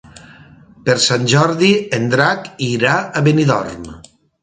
Per 0.87 0.95
Sant 1.03 1.27
Jordi 1.35 1.71
en 1.99 2.09
Drac 2.17 2.51
irà 2.71 2.99
a 3.23 3.27
Benidorm. 3.31 3.91